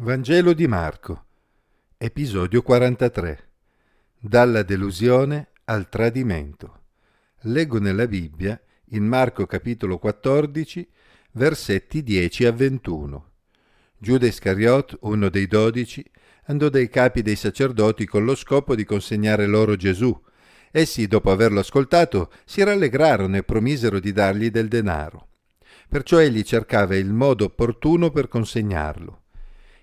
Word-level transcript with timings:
Vangelo 0.00 0.52
di 0.52 0.68
Marco, 0.68 1.24
episodio 1.96 2.62
43. 2.62 3.48
Dalla 4.16 4.62
delusione 4.62 5.48
al 5.64 5.88
tradimento. 5.88 6.82
Leggo 7.40 7.80
nella 7.80 8.06
Bibbia, 8.06 8.60
in 8.90 9.04
Marco 9.04 9.44
capitolo 9.46 9.98
14, 9.98 10.88
versetti 11.32 12.04
10 12.04 12.44
a 12.44 12.52
21. 12.52 13.30
Giuda 13.98 14.28
Iscariot, 14.28 14.98
uno 15.00 15.28
dei 15.30 15.48
dodici, 15.48 16.08
andò 16.44 16.68
dai 16.68 16.88
capi 16.88 17.22
dei 17.22 17.34
sacerdoti 17.34 18.06
con 18.06 18.24
lo 18.24 18.36
scopo 18.36 18.76
di 18.76 18.84
consegnare 18.84 19.46
loro 19.46 19.74
Gesù. 19.74 20.16
Essi, 20.70 21.08
dopo 21.08 21.32
averlo 21.32 21.58
ascoltato, 21.58 22.30
si 22.44 22.62
rallegrarono 22.62 23.36
e 23.36 23.42
promisero 23.42 23.98
di 23.98 24.12
dargli 24.12 24.52
del 24.52 24.68
denaro. 24.68 25.26
Perciò 25.88 26.20
egli 26.20 26.44
cercava 26.44 26.94
il 26.94 27.12
modo 27.12 27.46
opportuno 27.46 28.10
per 28.10 28.28
consegnarlo. 28.28 29.22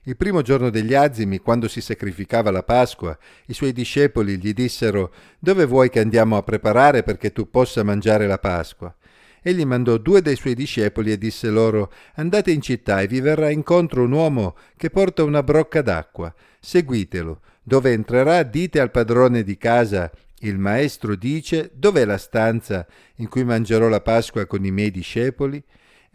Il 0.08 0.18
primo 0.18 0.44
giorno 0.44 0.70
degli 0.70 0.94
azimi, 0.94 1.40
quando 1.40 1.68
si 1.68 1.82
sacrificava 1.82 2.52
la 2.52 2.62
Pasqua, 2.62 3.18
i 3.48 3.54
suoi 3.54 3.72
discepoli 3.72 4.38
gli 4.38 4.54
dissero 4.54 5.12
Dove 5.40 5.66
vuoi 5.66 5.90
che 5.90 6.00
andiamo 6.00 6.38
a 6.38 6.44
preparare 6.44 7.02
perché 7.02 7.32
tu 7.32 7.50
possa 7.50 7.82
mangiare 7.82 8.27
la 8.27 8.38
Pasqua? 8.38 8.96
Egli 9.41 9.66
mandò 9.66 9.98
due 9.98 10.22
dei 10.22 10.36
suoi 10.36 10.54
discepoli 10.54 11.12
e 11.12 11.18
disse 11.18 11.49
loro 11.49 11.91
Andate 12.16 12.52
in 12.52 12.62
città 12.62 13.02
e 13.02 13.08
vi 13.08 13.20
verrà 13.20 13.49
incontro 13.49 14.04
un 14.04 14.12
uomo 14.12 14.55
che 14.77 14.91
porta 14.91 15.23
una 15.23 15.41
brocca 15.41 15.82
d'acqua. 15.82 16.32
Seguitelo. 16.60 17.41
Dove 17.63 17.91
entrerà 17.91 18.44
dite 18.44 18.80
al 18.80 18.91
padrone 18.91 19.41
di 19.41 19.58
casa 19.58 20.12
il 20.41 20.60
maestro 20.60 21.16
dice 21.16 21.72
Dov'è 21.74 22.05
la 22.05 22.20
stanza 22.20 22.85
in 23.16 23.27
cui 23.27 23.44
mangerò 23.44 23.88
la 23.88 24.02
Pasqua 24.02 24.46
con 24.46 24.63
i 24.66 24.70
miei 24.70 24.91
discepoli? 24.91 25.63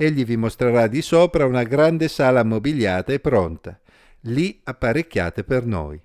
Egli 0.03 0.25
vi 0.25 0.39
mostrerà 0.39 0.87
di 0.87 1.03
sopra 1.03 1.45
una 1.45 1.63
grande 1.63 2.09
sala 2.09 2.43
mobiliata 2.43 3.13
e 3.13 3.21
pronta, 3.21 3.79
lì 4.21 4.59
apparecchiate 4.65 5.45
per 5.45 5.67
noi. 5.67 6.01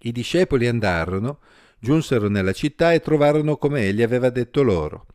I 0.00 0.12
discepoli 0.12 0.66
andarono, 0.68 1.38
giunsero 1.78 2.28
nella 2.28 2.52
città 2.52 2.92
e 2.92 3.00
trovarono 3.00 3.56
come 3.56 3.86
egli 3.86 4.02
aveva 4.02 4.28
detto 4.28 4.62
loro, 4.62 5.06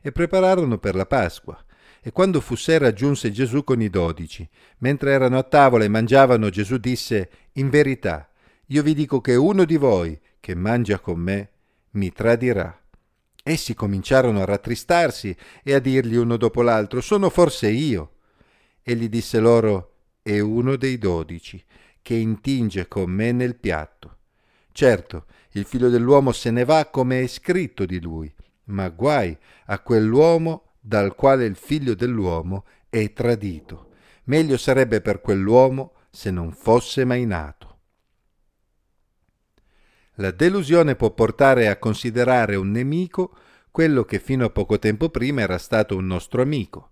e 0.00 0.10
prepararono 0.10 0.78
per 0.78 0.96
la 0.96 1.06
Pasqua. 1.06 1.64
E 2.00 2.10
quando 2.10 2.40
fu 2.40 2.56
sera 2.56 2.92
giunse 2.92 3.30
Gesù 3.30 3.62
con 3.62 3.80
i 3.80 3.90
dodici. 3.90 4.48
Mentre 4.78 5.12
erano 5.12 5.38
a 5.38 5.44
tavola 5.44 5.84
e 5.84 5.88
mangiavano, 5.88 6.48
Gesù 6.50 6.78
disse, 6.78 7.30
In 7.52 7.70
verità, 7.70 8.28
io 8.66 8.82
vi 8.82 8.94
dico 8.94 9.20
che 9.20 9.36
uno 9.36 9.64
di 9.64 9.76
voi, 9.76 10.18
che 10.40 10.56
mangia 10.56 10.98
con 10.98 11.20
me, 11.20 11.50
mi 11.90 12.10
tradirà. 12.10 12.76
Essi 13.48 13.74
cominciarono 13.74 14.42
a 14.42 14.44
rattristarsi 14.44 15.34
e 15.62 15.72
a 15.72 15.78
dirgli 15.78 16.16
uno 16.16 16.36
dopo 16.36 16.60
l'altro, 16.60 17.00
sono 17.00 17.30
forse 17.30 17.70
io? 17.70 18.16
Egli 18.82 19.08
disse 19.08 19.38
loro, 19.38 19.94
è 20.20 20.38
uno 20.38 20.76
dei 20.76 20.98
dodici, 20.98 21.64
che 22.02 22.12
intinge 22.12 22.88
con 22.88 23.10
me 23.10 23.32
nel 23.32 23.56
piatto. 23.56 24.16
Certo, 24.70 25.24
il 25.52 25.64
figlio 25.64 25.88
dell'uomo 25.88 26.32
se 26.32 26.50
ne 26.50 26.66
va 26.66 26.90
come 26.90 27.22
è 27.22 27.26
scritto 27.26 27.86
di 27.86 28.02
lui, 28.02 28.30
ma 28.64 28.90
guai 28.90 29.34
a 29.68 29.78
quell'uomo 29.78 30.72
dal 30.78 31.14
quale 31.14 31.46
il 31.46 31.56
figlio 31.56 31.94
dell'uomo 31.94 32.66
è 32.90 33.14
tradito. 33.14 33.92
Meglio 34.24 34.58
sarebbe 34.58 35.00
per 35.00 35.22
quell'uomo 35.22 35.94
se 36.10 36.30
non 36.30 36.52
fosse 36.52 37.06
mai 37.06 37.24
nato. 37.24 37.67
La 40.20 40.32
delusione 40.32 40.96
può 40.96 41.12
portare 41.12 41.68
a 41.68 41.76
considerare 41.76 42.56
un 42.56 42.72
nemico 42.72 43.36
quello 43.70 44.04
che 44.04 44.18
fino 44.18 44.44
a 44.44 44.50
poco 44.50 44.80
tempo 44.80 45.10
prima 45.10 45.42
era 45.42 45.58
stato 45.58 45.94
un 45.94 46.06
nostro 46.08 46.42
amico. 46.42 46.90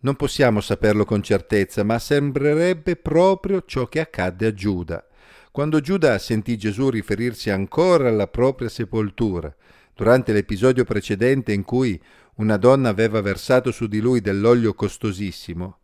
Non 0.00 0.16
possiamo 0.16 0.62
saperlo 0.62 1.04
con 1.04 1.22
certezza, 1.22 1.82
ma 1.82 1.98
sembrerebbe 1.98 2.96
proprio 2.96 3.64
ciò 3.66 3.86
che 3.86 4.00
accadde 4.00 4.46
a 4.46 4.54
Giuda. 4.54 5.06
Quando 5.52 5.80
Giuda 5.80 6.16
sentì 6.18 6.56
Gesù 6.56 6.88
riferirsi 6.88 7.50
ancora 7.50 8.08
alla 8.08 8.28
propria 8.28 8.70
sepoltura, 8.70 9.54
durante 9.94 10.32
l'episodio 10.32 10.84
precedente 10.84 11.52
in 11.52 11.64
cui 11.64 12.00
una 12.36 12.56
donna 12.56 12.88
aveva 12.88 13.20
versato 13.20 13.70
su 13.70 13.86
di 13.86 14.00
lui 14.00 14.22
dell'olio 14.22 14.72
costosissimo, 14.72 15.78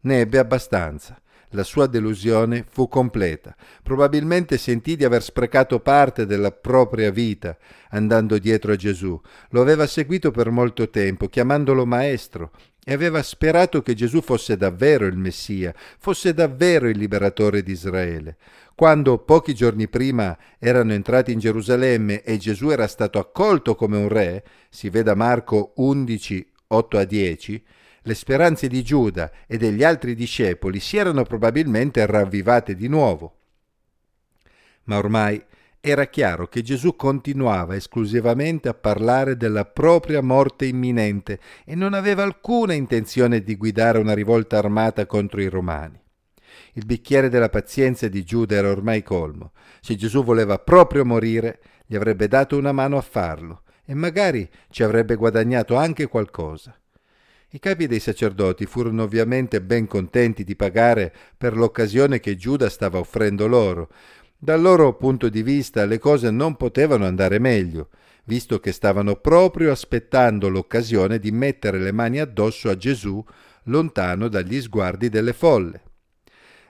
ne 0.00 0.20
ebbe 0.20 0.38
abbastanza 0.38 1.20
la 1.56 1.64
sua 1.64 1.86
delusione 1.86 2.64
fu 2.68 2.86
completa. 2.86 3.56
Probabilmente 3.82 4.58
sentì 4.58 4.94
di 4.94 5.04
aver 5.04 5.22
sprecato 5.22 5.80
parte 5.80 6.26
della 6.26 6.52
propria 6.52 7.10
vita 7.10 7.56
andando 7.90 8.38
dietro 8.38 8.72
a 8.72 8.76
Gesù. 8.76 9.18
Lo 9.50 9.62
aveva 9.62 9.86
seguito 9.86 10.30
per 10.30 10.50
molto 10.50 10.90
tempo, 10.90 11.28
chiamandolo 11.28 11.86
maestro, 11.86 12.50
e 12.84 12.92
aveva 12.92 13.22
sperato 13.22 13.80
che 13.82 13.94
Gesù 13.94 14.20
fosse 14.20 14.56
davvero 14.56 15.06
il 15.06 15.16
Messia, 15.16 15.74
fosse 15.98 16.34
davvero 16.34 16.88
il 16.88 16.98
liberatore 16.98 17.62
di 17.62 17.72
Israele. 17.72 18.36
Quando 18.74 19.16
pochi 19.18 19.54
giorni 19.54 19.88
prima 19.88 20.36
erano 20.58 20.92
entrati 20.92 21.32
in 21.32 21.38
Gerusalemme 21.38 22.22
e 22.22 22.36
Gesù 22.36 22.68
era 22.68 22.86
stato 22.86 23.18
accolto 23.18 23.74
come 23.74 23.96
un 23.96 24.08
re, 24.08 24.44
si 24.68 24.90
veda 24.90 25.14
Marco 25.14 25.72
11, 25.76 26.52
8 26.68 26.98
a 26.98 27.04
10, 27.04 27.64
le 28.06 28.14
speranze 28.14 28.68
di 28.68 28.84
Giuda 28.84 29.32
e 29.48 29.58
degli 29.58 29.82
altri 29.82 30.14
discepoli 30.14 30.78
si 30.78 30.96
erano 30.96 31.24
probabilmente 31.24 32.06
ravvivate 32.06 32.76
di 32.76 32.86
nuovo. 32.86 33.34
Ma 34.84 34.96
ormai 34.96 35.42
era 35.80 36.06
chiaro 36.06 36.46
che 36.46 36.62
Gesù 36.62 36.94
continuava 36.94 37.74
esclusivamente 37.74 38.68
a 38.68 38.74
parlare 38.74 39.36
della 39.36 39.64
propria 39.64 40.22
morte 40.22 40.66
imminente 40.66 41.40
e 41.64 41.74
non 41.74 41.94
aveva 41.94 42.22
alcuna 42.22 42.74
intenzione 42.74 43.42
di 43.42 43.56
guidare 43.56 43.98
una 43.98 44.14
rivolta 44.14 44.56
armata 44.56 45.04
contro 45.06 45.40
i 45.40 45.48
romani. 45.48 46.00
Il 46.74 46.86
bicchiere 46.86 47.28
della 47.28 47.48
pazienza 47.48 48.06
di 48.06 48.22
Giuda 48.24 48.54
era 48.54 48.70
ormai 48.70 49.02
colmo. 49.02 49.50
Se 49.80 49.96
Gesù 49.96 50.22
voleva 50.22 50.58
proprio 50.58 51.04
morire, 51.04 51.58
gli 51.86 51.96
avrebbe 51.96 52.28
dato 52.28 52.56
una 52.56 52.72
mano 52.72 52.98
a 52.98 53.02
farlo 53.02 53.62
e 53.84 53.94
magari 53.94 54.48
ci 54.70 54.84
avrebbe 54.84 55.16
guadagnato 55.16 55.74
anche 55.74 56.06
qualcosa. 56.06 56.76
I 57.56 57.58
capi 57.58 57.86
dei 57.86 58.00
sacerdoti 58.00 58.66
furono 58.66 59.04
ovviamente 59.04 59.62
ben 59.62 59.86
contenti 59.86 60.44
di 60.44 60.54
pagare 60.56 61.10
per 61.38 61.56
l'occasione 61.56 62.20
che 62.20 62.36
Giuda 62.36 62.68
stava 62.68 62.98
offrendo 62.98 63.46
loro. 63.46 63.88
Dal 64.36 64.60
loro 64.60 64.94
punto 64.94 65.30
di 65.30 65.42
vista 65.42 65.86
le 65.86 65.98
cose 65.98 66.30
non 66.30 66.56
potevano 66.56 67.06
andare 67.06 67.38
meglio, 67.38 67.88
visto 68.24 68.60
che 68.60 68.72
stavano 68.72 69.16
proprio 69.16 69.70
aspettando 69.70 70.50
l'occasione 70.50 71.18
di 71.18 71.30
mettere 71.30 71.78
le 71.78 71.92
mani 71.92 72.20
addosso 72.20 72.68
a 72.68 72.76
Gesù 72.76 73.24
lontano 73.62 74.28
dagli 74.28 74.60
sguardi 74.60 75.08
delle 75.08 75.32
folle. 75.32 75.80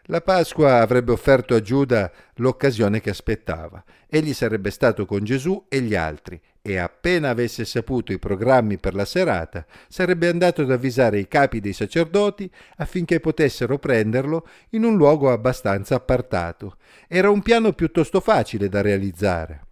La 0.04 0.20
Pasqua 0.20 0.82
avrebbe 0.82 1.10
offerto 1.10 1.56
a 1.56 1.60
Giuda 1.60 2.12
l'occasione 2.36 3.00
che 3.00 3.10
aspettava. 3.10 3.82
Egli 4.08 4.32
sarebbe 4.32 4.70
stato 4.70 5.04
con 5.04 5.24
Gesù 5.24 5.66
e 5.68 5.80
gli 5.80 5.96
altri 5.96 6.40
e 6.66 6.78
appena 6.78 7.30
avesse 7.30 7.64
saputo 7.64 8.12
i 8.12 8.18
programmi 8.18 8.76
per 8.76 8.92
la 8.94 9.04
serata, 9.04 9.64
sarebbe 9.86 10.28
andato 10.28 10.62
ad 10.62 10.72
avvisare 10.72 11.20
i 11.20 11.28
capi 11.28 11.60
dei 11.60 11.72
sacerdoti 11.72 12.50
affinché 12.78 13.20
potessero 13.20 13.78
prenderlo 13.78 14.46
in 14.70 14.82
un 14.82 14.96
luogo 14.96 15.30
abbastanza 15.30 15.94
appartato. 15.94 16.78
Era 17.06 17.30
un 17.30 17.40
piano 17.40 17.72
piuttosto 17.72 18.20
facile 18.20 18.68
da 18.68 18.80
realizzare. 18.80 19.64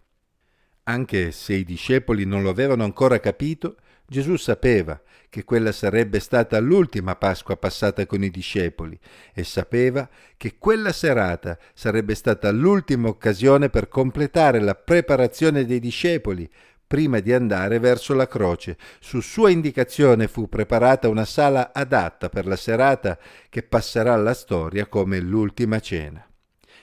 Anche 0.83 1.31
se 1.31 1.53
i 1.53 1.65
discepoli 1.65 2.23
non 2.23 2.43
lo 2.43 2.49
avevano 2.49 2.85
ancora 2.85 3.19
capito, 3.19 3.75
Gesù 4.07 4.37
sapeva 4.37 5.01
che 5.29 5.43
quella 5.43 5.73
sarebbe 5.73 6.19
stata 6.19 6.59
l'ultima 6.59 7.15
Pasqua 7.15 7.57
passata 7.57 8.05
con 8.05 8.23
i 8.23 8.29
discepoli 8.29 8.97
e 9.33 9.43
sapeva 9.43 10.07
che 10.37 10.55
quella 10.57 10.93
serata 10.93 11.57
sarebbe 11.73 12.15
stata 12.15 12.51
l'ultima 12.51 13.09
occasione 13.09 13.69
per 13.69 13.89
completare 13.89 14.61
la 14.61 14.75
preparazione 14.75 15.65
dei 15.65 15.79
discepoli 15.79 16.49
prima 16.87 17.19
di 17.19 17.33
andare 17.33 17.79
verso 17.79 18.13
la 18.13 18.27
croce. 18.27 18.77
Su 18.99 19.19
sua 19.21 19.49
indicazione 19.49 20.27
fu 20.27 20.47
preparata 20.49 21.09
una 21.09 21.25
sala 21.25 21.71
adatta 21.73 22.29
per 22.29 22.45
la 22.45 22.55
serata 22.55 23.17
che 23.49 23.63
passerà 23.63 24.13
alla 24.13 24.33
storia 24.33 24.87
come 24.87 25.19
l'ultima 25.19 25.79
cena. 25.79 26.25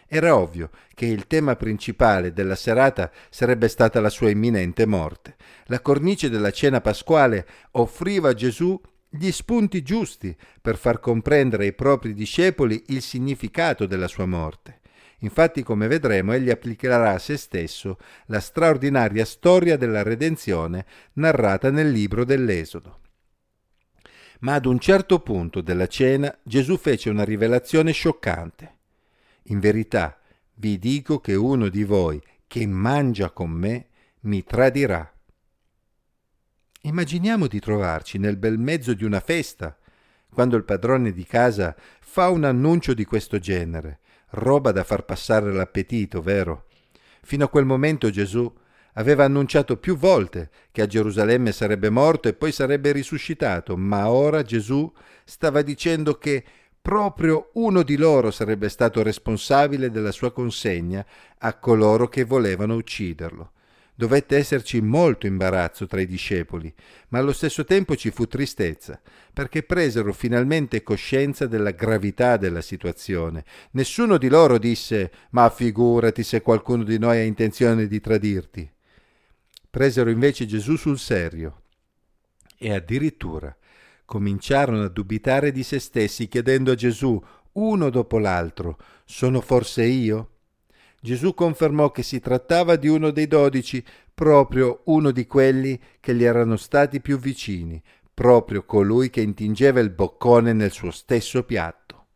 Era 0.06 0.36
ovvio 0.36 0.68
che 0.94 1.06
il 1.06 1.26
tema 1.26 1.56
principale 1.56 2.34
della 2.34 2.54
serata 2.54 3.10
sarebbe 3.30 3.68
stata 3.68 3.98
la 4.00 4.10
sua 4.10 4.28
imminente 4.28 4.84
morte. 4.84 5.36
La 5.66 5.80
cornice 5.80 6.28
della 6.28 6.50
cena 6.50 6.82
pasquale 6.82 7.46
offriva 7.70 8.28
a 8.28 8.34
Gesù 8.34 8.78
gli 9.08 9.30
spunti 9.30 9.80
giusti 9.80 10.36
per 10.60 10.76
far 10.76 11.00
comprendere 11.00 11.64
ai 11.64 11.72
propri 11.72 12.12
discepoli 12.12 12.84
il 12.88 13.00
significato 13.00 13.86
della 13.86 14.08
sua 14.08 14.26
morte. 14.26 14.80
Infatti, 15.22 15.62
come 15.62 15.86
vedremo, 15.86 16.32
egli 16.32 16.50
applicherà 16.50 17.12
a 17.12 17.18
se 17.18 17.36
stesso 17.36 17.98
la 18.26 18.40
straordinaria 18.40 19.24
storia 19.24 19.76
della 19.76 20.02
redenzione 20.02 20.84
narrata 21.14 21.70
nel 21.70 21.90
libro 21.90 22.24
dell'Esodo. 22.24 23.00
Ma 24.40 24.54
ad 24.54 24.66
un 24.66 24.80
certo 24.80 25.20
punto 25.20 25.60
della 25.60 25.86
cena 25.86 26.36
Gesù 26.42 26.76
fece 26.76 27.10
una 27.10 27.24
rivelazione 27.24 27.92
scioccante. 27.92 28.78
In 29.44 29.60
verità, 29.60 30.18
vi 30.54 30.78
dico 30.78 31.20
che 31.20 31.34
uno 31.34 31.68
di 31.68 31.84
voi 31.84 32.20
che 32.48 32.66
mangia 32.66 33.30
con 33.30 33.50
me 33.50 33.86
mi 34.22 34.42
tradirà. 34.42 35.08
Immaginiamo 36.82 37.46
di 37.46 37.60
trovarci 37.60 38.18
nel 38.18 38.36
bel 38.36 38.58
mezzo 38.58 38.92
di 38.92 39.04
una 39.04 39.20
festa, 39.20 39.76
quando 40.32 40.56
il 40.56 40.64
padrone 40.64 41.12
di 41.12 41.24
casa 41.24 41.76
fa 42.00 42.28
un 42.28 42.42
annuncio 42.42 42.92
di 42.94 43.04
questo 43.04 43.38
genere. 43.38 44.00
Roba 44.34 44.72
da 44.72 44.82
far 44.82 45.04
passare 45.04 45.52
l'appetito, 45.52 46.22
vero? 46.22 46.64
Fino 47.22 47.44
a 47.44 47.48
quel 47.48 47.66
momento 47.66 48.08
Gesù 48.08 48.50
aveva 48.94 49.24
annunciato 49.24 49.76
più 49.76 49.94
volte 49.96 50.50
che 50.70 50.80
a 50.80 50.86
Gerusalemme 50.86 51.52
sarebbe 51.52 51.90
morto 51.90 52.28
e 52.28 52.32
poi 52.32 52.50
sarebbe 52.50 52.92
risuscitato, 52.92 53.76
ma 53.76 54.10
ora 54.10 54.42
Gesù 54.42 54.90
stava 55.24 55.60
dicendo 55.60 56.16
che 56.16 56.42
proprio 56.80 57.50
uno 57.54 57.82
di 57.82 57.96
loro 57.96 58.30
sarebbe 58.30 58.70
stato 58.70 59.02
responsabile 59.02 59.90
della 59.90 60.12
sua 60.12 60.32
consegna 60.32 61.04
a 61.38 61.58
coloro 61.58 62.08
che 62.08 62.24
volevano 62.24 62.74
ucciderlo. 62.74 63.52
Dovette 63.94 64.36
esserci 64.36 64.80
molto 64.80 65.26
imbarazzo 65.26 65.86
tra 65.86 66.00
i 66.00 66.06
discepoli, 66.06 66.72
ma 67.08 67.18
allo 67.18 67.32
stesso 67.32 67.64
tempo 67.64 67.94
ci 67.94 68.10
fu 68.10 68.26
tristezza, 68.26 69.00
perché 69.32 69.62
presero 69.62 70.12
finalmente 70.14 70.82
coscienza 70.82 71.46
della 71.46 71.72
gravità 71.72 72.38
della 72.38 72.62
situazione. 72.62 73.44
Nessuno 73.72 74.16
di 74.16 74.28
loro 74.28 74.58
disse 74.58 75.12
Ma 75.30 75.50
figurati 75.50 76.22
se 76.22 76.40
qualcuno 76.40 76.84
di 76.84 76.98
noi 76.98 77.18
ha 77.18 77.22
intenzione 77.22 77.86
di 77.86 78.00
tradirti. 78.00 78.70
Presero 79.68 80.10
invece 80.10 80.46
Gesù 80.46 80.76
sul 80.76 80.98
serio 80.98 81.62
e 82.58 82.72
addirittura 82.72 83.54
cominciarono 84.04 84.84
a 84.84 84.88
dubitare 84.88 85.52
di 85.52 85.62
se 85.62 85.78
stessi, 85.78 86.28
chiedendo 86.28 86.72
a 86.72 86.74
Gesù, 86.74 87.22
uno 87.52 87.90
dopo 87.90 88.18
l'altro, 88.18 88.78
Sono 89.04 89.40
forse 89.40 89.84
io? 89.84 90.31
Gesù 91.04 91.34
confermò 91.34 91.90
che 91.90 92.04
si 92.04 92.20
trattava 92.20 92.76
di 92.76 92.86
uno 92.86 93.10
dei 93.10 93.26
dodici, 93.26 93.84
proprio 94.14 94.82
uno 94.84 95.10
di 95.10 95.26
quelli 95.26 95.76
che 95.98 96.14
gli 96.14 96.22
erano 96.22 96.56
stati 96.56 97.00
più 97.00 97.18
vicini, 97.18 97.82
proprio 98.14 98.64
colui 98.64 99.10
che 99.10 99.20
intingeva 99.20 99.80
il 99.80 99.90
boccone 99.90 100.52
nel 100.52 100.70
suo 100.70 100.92
stesso 100.92 101.42
piatto. 101.42 102.06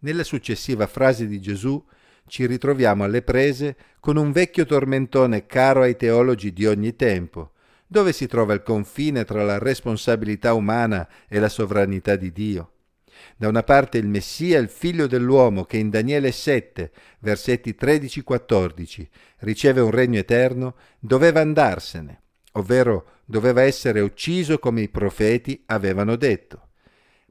Nella 0.00 0.24
successiva 0.24 0.86
frase 0.86 1.26
di 1.26 1.40
Gesù 1.40 1.82
ci 2.26 2.44
ritroviamo 2.44 3.02
alle 3.02 3.22
prese 3.22 3.76
con 3.98 4.18
un 4.18 4.30
vecchio 4.30 4.66
tormentone 4.66 5.46
caro 5.46 5.80
ai 5.80 5.96
teologi 5.96 6.52
di 6.52 6.66
ogni 6.66 6.94
tempo, 6.96 7.52
dove 7.86 8.12
si 8.12 8.26
trova 8.26 8.52
il 8.52 8.62
confine 8.62 9.24
tra 9.24 9.42
la 9.42 9.56
responsabilità 9.56 10.52
umana 10.52 11.08
e 11.26 11.38
la 11.38 11.48
sovranità 11.48 12.16
di 12.16 12.30
Dio. 12.30 12.72
Da 13.36 13.48
una 13.48 13.62
parte 13.62 13.98
il 13.98 14.08
Messia, 14.08 14.58
il 14.58 14.68
figlio 14.68 15.06
dell'uomo, 15.06 15.64
che 15.64 15.76
in 15.76 15.90
Daniele 15.90 16.32
7, 16.32 16.90
versetti 17.20 17.76
13-14, 17.78 19.06
riceve 19.38 19.80
un 19.80 19.90
regno 19.90 20.18
eterno, 20.18 20.76
doveva 20.98 21.40
andarsene, 21.40 22.22
ovvero 22.52 23.06
doveva 23.24 23.62
essere 23.62 24.00
ucciso 24.00 24.58
come 24.58 24.82
i 24.82 24.88
profeti 24.88 25.62
avevano 25.66 26.16
detto. 26.16 26.68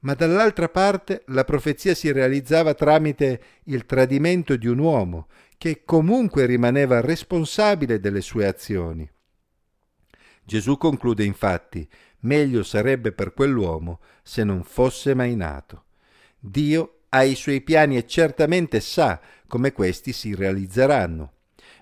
Ma 0.02 0.14
dall'altra 0.14 0.70
parte 0.70 1.24
la 1.28 1.44
profezia 1.44 1.94
si 1.94 2.12
realizzava 2.12 2.74
tramite 2.74 3.42
il 3.66 3.86
tradimento 3.86 4.56
di 4.56 4.68
un 4.68 4.80
uomo, 4.80 5.28
che 5.58 5.84
comunque 5.84 6.46
rimaneva 6.46 7.02
responsabile 7.02 8.00
delle 8.00 8.22
sue 8.22 8.48
azioni. 8.48 9.10
Gesù 10.50 10.78
conclude 10.78 11.24
infatti 11.24 11.88
meglio 12.22 12.64
sarebbe 12.64 13.12
per 13.12 13.36
quell'uomo 13.36 14.00
se 14.24 14.44
non 14.44 14.64
fosse 14.64 15.14
mai 15.14 15.36
nato. 15.36 15.84
Dio 16.40 17.02
ha 17.10 17.22
i 17.22 17.36
suoi 17.36 17.62
piani 17.62 17.98
e 17.98 18.08
certamente 18.08 18.80
sa 18.80 19.22
come 19.48 19.72
questi 19.72 20.12
si 20.12 20.34
realizzeranno. 20.34 21.34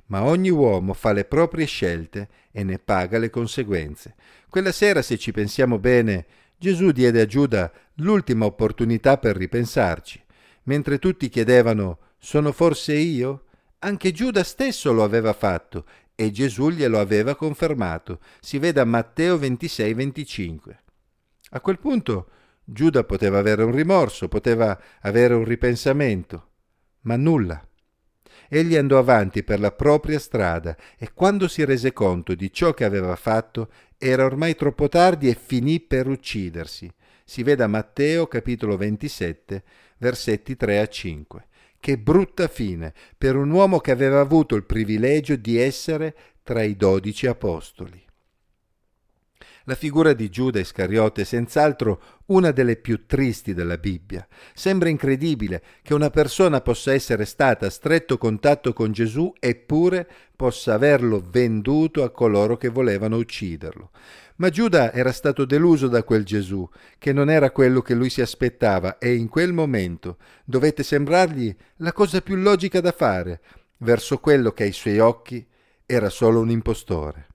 Ma 0.08 0.24
ogni 0.24 0.50
uomo 0.50 0.94
fa 0.94 1.14
le 1.14 1.24
proprie 1.24 1.66
scelte 1.66 2.28
e 2.52 2.66
ne 2.66 2.78
paga 2.78 3.18
le 3.20 3.30
conseguenze. 3.30 4.16
Quella 4.50 4.74
sera, 4.74 5.02
se 5.02 5.18
ci 5.18 5.32
pensiamo 5.32 5.80
bene, 5.80 6.26
Gesù 6.58 6.92
diede 6.92 7.22
a 7.22 7.26
Giuda 7.26 7.72
l'ultima 7.96 8.44
opportunità 8.44 9.18
per 9.18 9.38
ripensarci. 9.38 10.22
Mentre 10.64 11.00
tutti 11.00 11.30
chiedevano 11.30 12.00
Sono 12.18 12.52
forse 12.52 12.96
io? 12.96 13.44
Anche 13.80 14.12
Giuda 14.12 14.44
stesso 14.44 14.92
lo 14.92 15.04
aveva 15.04 15.32
fatto 15.32 15.86
e 16.20 16.32
Gesù 16.32 16.72
glielo 16.72 17.00
aveva 17.00 17.36
confermato. 17.36 18.22
Si 18.40 18.58
veda 18.58 18.84
Matteo 18.86 19.38
26-25. 19.38 20.76
A 21.52 21.62
quel 21.62 21.78
punto 21.78 22.30
Giuda 22.64 23.04
poteva 23.04 23.38
avere 23.38 23.64
un 23.64 23.72
rimorso, 23.72 24.28
poteva 24.28 24.78
avere 25.02 25.36
un 25.36 25.44
ripensamento, 25.44 26.48
ma 27.02 27.16
nulla. 27.18 27.64
Egli 28.50 28.76
andò 28.76 28.98
avanti 28.98 29.44
per 29.44 29.60
la 29.60 29.72
propria 29.72 30.18
strada 30.18 30.76
e 30.98 31.14
quando 31.14 31.48
si 31.48 31.64
rese 31.64 31.94
conto 31.94 32.34
di 32.34 32.52
ciò 32.52 32.74
che 32.74 32.84
aveva 32.84 33.16
fatto 33.16 33.70
era 33.96 34.26
ormai 34.26 34.56
troppo 34.56 34.90
tardi 34.90 35.30
e 35.30 35.38
finì 35.40 35.80
per 35.80 36.08
uccidersi. 36.08 36.92
Si 37.24 37.44
veda 37.44 37.68
Matteo 37.68 38.26
capitolo 38.26 38.76
27 38.76 39.64
versetti 40.00 40.56
3 40.56 40.80
a 40.80 40.88
5. 40.88 41.48
Che 41.88 41.98
brutta 41.98 42.50
fine 42.50 42.94
per 43.18 43.38
un 43.38 43.50
uomo 43.50 43.80
che 43.80 43.92
aveva 43.92 44.20
avuto 44.20 44.56
il 44.56 44.66
privilegio 44.66 45.38
di 45.38 45.58
essere 45.58 46.14
tra 46.44 46.62
i 46.62 46.76
dodici 46.76 47.28
apostoli. 47.28 48.07
La 49.70 49.76
figura 49.76 50.14
di 50.14 50.30
Giuda 50.30 50.62
Iscariote 50.62 51.24
è 51.24 51.26
senz'altro 51.26 52.02
una 52.28 52.52
delle 52.52 52.78
più 52.78 53.06
tristi 53.06 53.54
della 53.54 53.78
Bibbia. 53.78 54.26
Sembra 54.54 54.88
incredibile 54.88 55.62
che 55.82 55.94
una 55.94 56.10
persona 56.10 56.62
possa 56.62 56.94
essere 56.94 57.26
stata 57.26 57.66
a 57.66 57.70
stretto 57.70 58.18
contatto 58.18 58.72
con 58.72 58.94
Gesù 58.94 59.34
eppure 59.38 60.08
possa 60.38 60.76
averlo 60.76 61.22
venduto 61.30 62.04
a 62.04 62.12
coloro 62.12 62.56
che 62.56 62.70
volevano 62.70 63.18
ucciderlo. 63.18 63.92
Ma 64.38 64.50
Giuda 64.50 64.94
era 64.94 65.12
stato 65.12 65.44
deluso 65.44 65.90
da 65.90 66.02
quel 66.04 66.24
Gesù, 66.24 66.66
che 66.98 67.12
non 67.12 67.30
era 67.30 67.52
quello 67.52 67.82
che 67.82 67.94
lui 67.94 68.10
si 68.10 68.22
aspettava, 68.22 68.98
e 69.00 69.16
in 69.16 69.28
quel 69.28 69.52
momento 69.52 70.18
dovette 70.46 70.82
sembrargli 70.82 71.54
la 71.78 71.92
cosa 71.92 72.22
più 72.22 72.38
logica 72.38 72.80
da 72.80 72.94
fare, 72.94 73.42
verso 73.80 74.20
quello 74.20 74.54
che 74.54 74.64
ai 74.64 74.72
suoi 74.72 75.00
occhi 75.00 75.46
era 75.86 76.08
solo 76.08 76.40
un 76.40 76.52
impostore. 76.52 77.28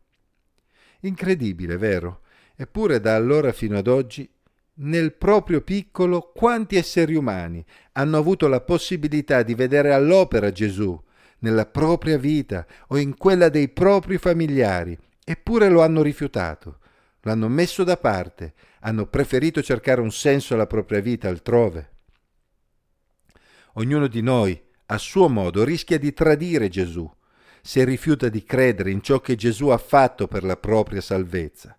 Incredibile, 1.00 1.76
vero? 1.76 2.20
Eppure 2.56 3.00
da 3.00 3.14
allora 3.14 3.52
fino 3.52 3.78
ad 3.78 3.86
oggi, 3.86 4.28
nel 4.74 5.12
proprio 5.14 5.60
piccolo, 5.60 6.32
quanti 6.34 6.76
esseri 6.76 7.14
umani 7.14 7.64
hanno 7.92 8.16
avuto 8.16 8.48
la 8.48 8.60
possibilità 8.60 9.42
di 9.42 9.54
vedere 9.54 9.92
all'opera 9.92 10.50
Gesù, 10.50 11.00
nella 11.40 11.66
propria 11.66 12.18
vita 12.18 12.66
o 12.88 12.98
in 12.98 13.16
quella 13.16 13.48
dei 13.48 13.68
propri 13.68 14.18
familiari, 14.18 14.96
eppure 15.24 15.68
lo 15.68 15.82
hanno 15.82 16.02
rifiutato 16.02 16.78
l'hanno 17.22 17.48
messo 17.48 17.84
da 17.84 17.96
parte, 17.96 18.54
hanno 18.80 19.06
preferito 19.06 19.62
cercare 19.62 20.00
un 20.00 20.10
senso 20.10 20.54
alla 20.54 20.66
propria 20.66 21.00
vita 21.00 21.28
altrove. 21.28 21.90
Ognuno 23.74 24.06
di 24.06 24.20
noi, 24.20 24.60
a 24.86 24.98
suo 24.98 25.28
modo, 25.28 25.64
rischia 25.64 25.98
di 25.98 26.12
tradire 26.12 26.68
Gesù 26.68 27.10
se 27.64 27.84
rifiuta 27.84 28.28
di 28.28 28.42
credere 28.42 28.90
in 28.90 29.02
ciò 29.02 29.20
che 29.20 29.36
Gesù 29.36 29.68
ha 29.68 29.78
fatto 29.78 30.26
per 30.26 30.42
la 30.42 30.56
propria 30.56 31.00
salvezza. 31.00 31.78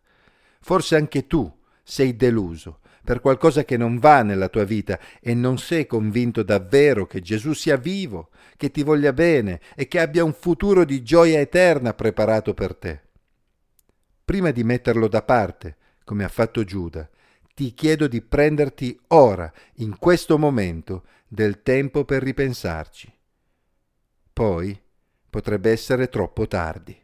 Forse 0.64 0.96
anche 0.96 1.28
tu 1.28 1.50
sei 1.84 2.16
deluso 2.16 2.80
per 3.04 3.20
qualcosa 3.20 3.64
che 3.64 3.78
non 3.78 4.00
va 4.00 4.24
nella 4.24 4.50
tua 4.50 4.64
vita 4.64 4.98
e 5.22 5.36
non 5.36 5.60
sei 5.60 5.86
convinto 5.86 6.42
davvero 6.42 7.06
che 7.06 7.22
Gesù 7.22 7.54
sia 7.54 7.78
vivo, 7.78 8.30
che 8.58 8.72
ti 8.72 8.82
voglia 8.82 9.14
bene 9.14 9.60
e 9.76 9.88
che 9.88 10.00
abbia 10.00 10.24
un 10.24 10.34
futuro 10.34 10.84
di 10.84 11.04
gioia 11.04 11.40
eterna 11.40 11.94
preparato 11.94 12.54
per 12.54 12.76
te 12.76 13.02
prima 14.24 14.52
di 14.52 14.64
metterlo 14.64 15.08
da 15.08 15.22
parte, 15.22 15.78
come 16.04 16.24
ha 16.24 16.30
fatto 16.30 16.64
Giuda, 16.64 17.10
ti 17.54 17.74
chiedo 17.74 18.08
di 18.08 18.22
prenderti 18.22 19.00
ora, 19.08 19.52
in 19.76 19.98
questo 19.98 20.38
momento, 20.38 21.06
del 21.28 21.62
tempo 21.62 22.06
per 22.06 22.24
ripensarci. 22.24 23.14
Poi 24.32 24.80
potrebbe 25.30 25.72
essere 25.72 26.10
troppo 26.10 26.48
tardi. 26.48 27.00